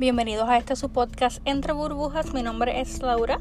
[0.00, 2.32] Bienvenidos a este su podcast Entre Burbujas.
[2.32, 3.38] Mi nombre es Laura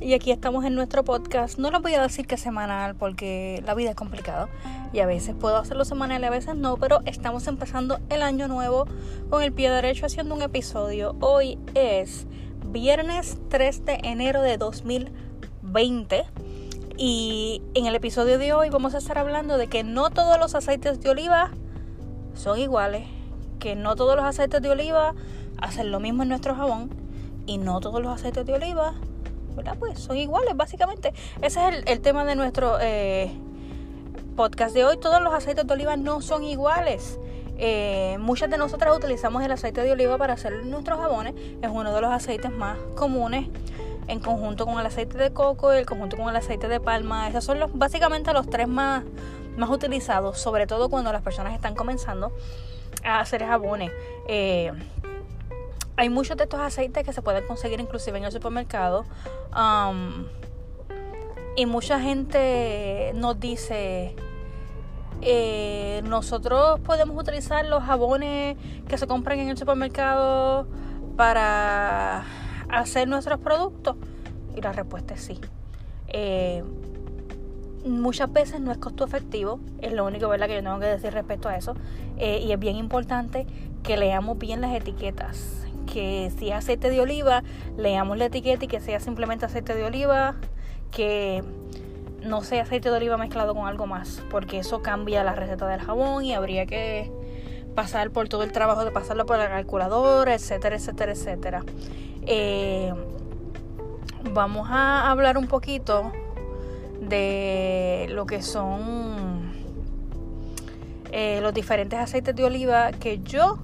[0.00, 1.58] y aquí estamos en nuestro podcast.
[1.58, 4.48] No les voy a decir que semanal porque la vida es complicada
[4.94, 8.48] y a veces puedo hacerlo semanal y a veces no, pero estamos empezando el año
[8.48, 8.86] nuevo
[9.28, 11.14] con el pie derecho haciendo un episodio.
[11.20, 12.26] Hoy es
[12.72, 16.24] viernes 3 de enero de 2020
[16.96, 20.54] y en el episodio de hoy vamos a estar hablando de que no todos los
[20.54, 21.50] aceites de oliva
[22.32, 23.06] son iguales,
[23.58, 25.14] que no todos los aceites de oliva
[25.60, 26.90] hacer lo mismo en nuestro jabón
[27.46, 28.94] y no todos los aceites de oliva,
[29.56, 29.76] ¿verdad?
[29.78, 31.12] Pues son iguales, básicamente.
[31.42, 33.32] Ese es el, tema de nuestro eh,
[34.36, 34.98] podcast de hoy.
[34.98, 37.18] Todos los aceites de oliva no son iguales.
[37.60, 41.34] Eh, muchas de nosotras utilizamos el aceite de oliva para hacer nuestros jabones.
[41.60, 43.48] Es uno de los aceites más comunes
[44.06, 47.28] en conjunto con el aceite de coco el conjunto con el aceite de palma.
[47.28, 49.04] Esos son los, básicamente los tres más,
[49.56, 52.32] más utilizados, sobre todo cuando las personas están comenzando
[53.04, 53.90] a hacer jabones.
[54.28, 54.72] Eh,
[55.98, 59.04] hay muchos de estos aceites que se pueden conseguir inclusive en el supermercado.
[59.52, 60.26] Um,
[61.56, 64.14] y mucha gente nos dice,
[65.22, 68.56] eh, nosotros podemos utilizar los jabones
[68.86, 70.68] que se compran en el supermercado
[71.16, 72.22] para
[72.68, 73.96] hacer nuestros productos.
[74.54, 75.40] Y la respuesta es sí.
[76.06, 76.62] Eh,
[77.84, 80.46] muchas veces no es costo efectivo, es lo único ¿verdad?
[80.46, 81.74] que yo tengo que decir respecto a eso.
[82.18, 83.48] Eh, y es bien importante
[83.82, 85.57] que leamos bien las etiquetas
[85.92, 87.42] que si es aceite de oliva,
[87.76, 90.36] leamos la etiqueta y que sea simplemente aceite de oliva,
[90.90, 91.42] que
[92.22, 95.80] no sea aceite de oliva mezclado con algo más, porque eso cambia la receta del
[95.80, 97.10] jabón y habría que
[97.74, 101.64] pasar por todo el trabajo de pasarlo por la calculadora, etcétera, etcétera, etcétera.
[102.26, 102.92] Eh,
[104.32, 106.12] vamos a hablar un poquito
[107.00, 109.52] de lo que son
[111.12, 113.58] eh, los diferentes aceites de oliva que yo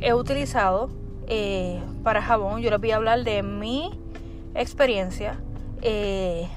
[0.00, 0.90] he utilizado
[1.28, 2.62] eh, para jabón.
[2.62, 3.98] Yo les voy a hablar de mi
[4.54, 5.38] experiencia.
[5.82, 6.48] Eh,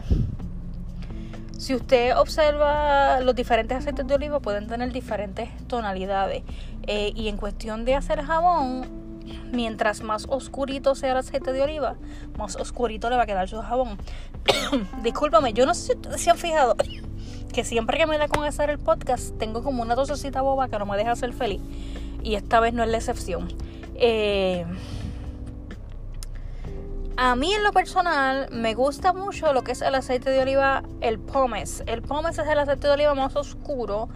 [1.57, 6.43] si usted observa los diferentes aceites de oliva pueden tener diferentes tonalidades.
[6.87, 8.87] Eh, y en cuestión de hacer jabón,
[9.51, 11.97] mientras más oscurito sea el aceite de oliva,
[12.37, 13.99] más oscurito le va a quedar su jabón.
[15.03, 16.75] Discúlpame, yo no sé si han fijado
[17.53, 20.79] que siempre que me da con hacer el podcast tengo como una tosecita boba que
[20.79, 21.61] no me deja ser feliz.
[22.23, 23.49] Y esta vez no es la excepción.
[23.95, 24.65] Eh,
[27.17, 30.83] a mí en lo personal me gusta mucho lo que es el aceite de oliva,
[31.01, 31.83] el pomes.
[31.85, 34.09] El pomes es el aceite de oliva más oscuro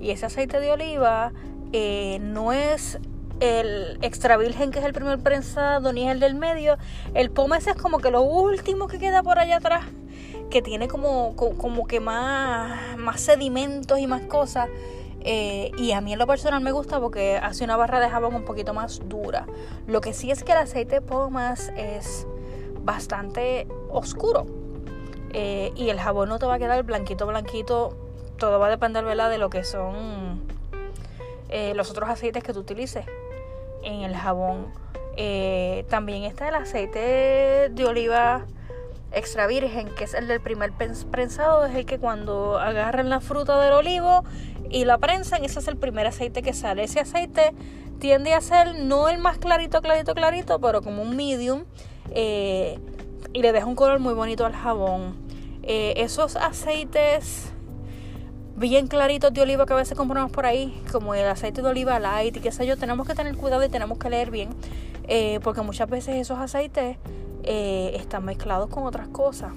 [0.00, 1.32] y ese aceite de oliva
[1.72, 2.98] eh, no es
[3.40, 6.78] el extra virgen que es el primer prensado ni es el del medio.
[7.14, 9.84] El pomes es como que lo último que queda por allá atrás,
[10.48, 14.68] que tiene como, como que más, más sedimentos y más cosas.
[15.24, 18.34] Eh, y a mí en lo personal me gusta porque hace una barra de jabón
[18.34, 19.46] un poquito más dura.
[19.86, 22.26] Lo que sí es que el aceite de pomas es
[22.80, 24.46] bastante oscuro.
[25.32, 27.96] Eh, y el jabón no te va a quedar blanquito, blanquito.
[28.36, 30.42] Todo va a depender de lo que son
[31.48, 33.06] eh, los otros aceites que tú utilices
[33.82, 34.72] en el jabón.
[35.88, 38.46] también está el aceite de oliva
[39.14, 43.60] extra virgen, que es el del primer prensado, es el que cuando agarran la fruta
[43.60, 44.24] del olivo
[44.70, 46.84] y la prensan, ese es el primer aceite que sale.
[46.84, 47.52] Ese aceite
[47.98, 51.64] tiende a ser no el más clarito, clarito, clarito, pero como un medium
[52.10, 52.78] eh,
[53.32, 55.16] y le deja un color muy bonito al jabón.
[55.62, 57.52] Eh, esos aceites
[58.56, 61.98] bien claritos de oliva que a veces compramos por ahí, como el aceite de oliva
[61.98, 64.50] light y qué sé yo, tenemos que tener cuidado y tenemos que leer bien,
[65.08, 66.96] eh, porque muchas veces esos aceites
[67.44, 69.52] están mezclados con otras cosas.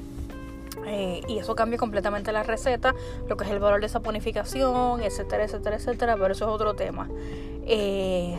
[0.88, 2.94] Eh, y eso cambia completamente la receta,
[3.28, 7.10] lo que es el valor de saponificación, etcétera, etcétera, etcétera, pero eso es otro tema.
[7.66, 8.38] Eh,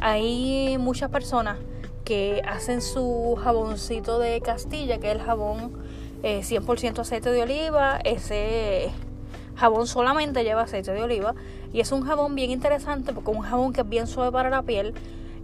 [0.00, 1.58] hay muchas personas
[2.04, 5.72] que hacen su jaboncito de Castilla, que es el jabón
[6.22, 8.90] 100% eh, aceite de oliva, ese
[9.56, 11.34] jabón solamente lleva aceite de oliva
[11.72, 14.50] y es un jabón bien interesante porque es un jabón que es bien suave para
[14.50, 14.94] la piel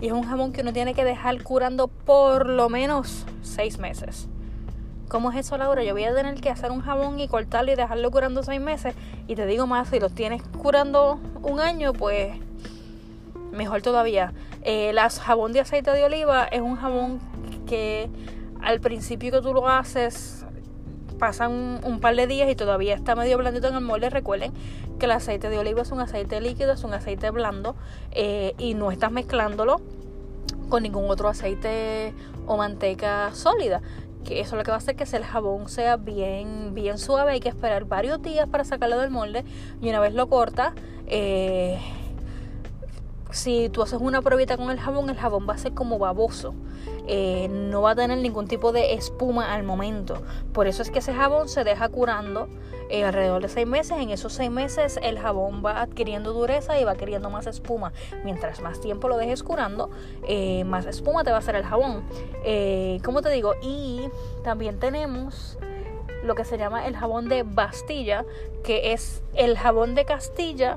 [0.00, 4.29] y es un jabón que uno tiene que dejar curando por lo menos 6 meses.
[5.11, 5.82] ¿Cómo es eso, Laura?
[5.82, 8.94] Yo voy a tener que hacer un jabón y cortarlo y dejarlo curando seis meses.
[9.26, 12.32] Y te digo más, si los tienes curando un año, pues
[13.50, 14.32] mejor todavía.
[14.62, 17.19] El eh, jabón de aceite de oliva es un jabón
[17.67, 18.08] que
[18.62, 20.46] al principio que tú lo haces
[21.20, 24.11] pasan un, par de días y todavía está medio blandito en el molde.
[24.11, 24.52] Recuerden
[24.99, 27.76] que el aceite de oliva es un aceite líquido, es un aceite blando
[28.11, 29.81] eh, y no estás mezclándolo
[30.69, 32.14] con ningún otro aceite
[32.46, 33.82] o manteca sólida
[34.25, 37.32] que eso lo que va a hacer que el jabón sea bien, bien suave.
[37.32, 39.44] Hay que esperar varios días para sacarlo del molde
[39.81, 40.75] y una vez lo corta,
[41.06, 41.78] eh,
[43.32, 46.55] si tú haces una probita con el jabón, el jabón va a ser como baboso.
[47.06, 50.23] Eh, no va a tener ningún tipo de espuma al momento.
[50.53, 52.49] Por eso es que ese jabón se deja curando
[52.88, 53.99] eh, alrededor de seis meses.
[53.99, 57.93] En esos seis meses el jabón va adquiriendo dureza y va adquiriendo más espuma.
[58.25, 59.91] Mientras más tiempo lo dejes curando,
[60.27, 62.05] eh, más espuma te va a hacer el jabón.
[63.03, 64.09] como te digo, y
[64.44, 65.59] también tenemos
[66.23, 68.25] lo que se llama el jabón de Bastilla,
[68.62, 70.77] que es el jabón de Castilla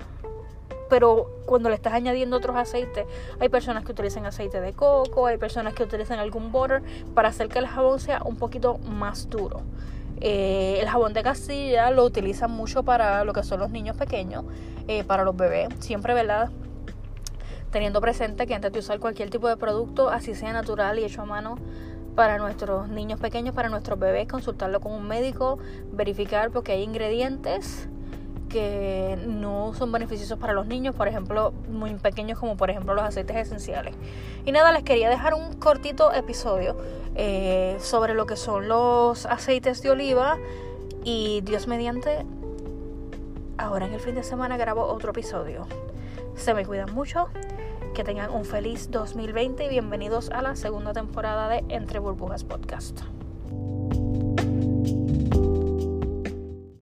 [0.90, 3.06] pero cuando le estás añadiendo otros aceites,
[3.40, 6.82] hay personas que utilizan aceite de coco, hay personas que utilizan algún butter
[7.14, 9.62] para hacer que el jabón sea un poquito más duro.
[10.22, 14.46] Eh, el jabón de Castilla lo utilizan mucho para lo que son los niños pequeños,
[14.88, 16.50] eh, para los bebés, siempre, ¿verdad?
[17.72, 21.24] Teniendo presente que antes de usar cualquier tipo de producto, así sea natural y hecho
[21.24, 21.58] a mano,
[22.16, 25.58] para nuestros niños pequeños, para nuestros bebés, consultarlo con un médico,
[25.92, 27.90] verificar porque hay ingredientes
[28.54, 33.04] que no son beneficiosos para los niños, por ejemplo, muy pequeños como por ejemplo los
[33.04, 33.96] aceites esenciales.
[34.46, 36.78] Y nada, les quería dejar un cortito episodio
[37.16, 40.38] eh, sobre lo que son los aceites de oliva
[41.04, 42.28] y Dios mediante,
[43.58, 45.66] ahora en el fin de semana grabo otro episodio.
[46.36, 47.30] Se me cuidan mucho,
[47.96, 53.02] que tengan un feliz 2020 y bienvenidos a la segunda temporada de Entre Burbujas Podcast.